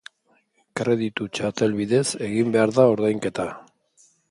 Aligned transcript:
Kreditu 0.79 1.27
txartel 1.39 1.77
bidez 1.81 2.03
egin 2.31 2.51
behar 2.57 2.75
da 2.81 2.89
ordainketa. 2.95 3.49